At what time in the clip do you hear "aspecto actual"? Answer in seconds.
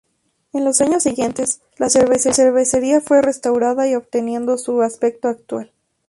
4.81-5.71